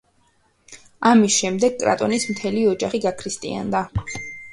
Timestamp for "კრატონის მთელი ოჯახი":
1.83-3.03